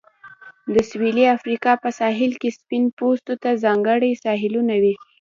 [0.73, 4.93] د سویلي افریقا په ساحل کې سپین پوستو ته ځانګړي ساحلونه وې.